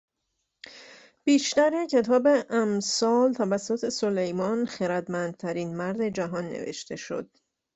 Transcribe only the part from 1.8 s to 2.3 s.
کتاب